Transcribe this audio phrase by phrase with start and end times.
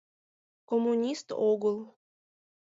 [0.69, 1.77] Коммунист огыл.